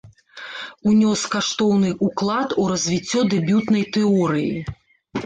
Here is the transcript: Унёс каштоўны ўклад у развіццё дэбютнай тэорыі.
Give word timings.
Унёс 0.91 1.25
каштоўны 1.35 1.89
ўклад 2.05 2.49
у 2.63 2.65
развіццё 2.71 3.19
дэбютнай 3.35 3.85
тэорыі. 3.99 4.57